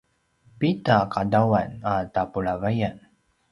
[0.59, 2.95] pida qadawan a tapulavayan?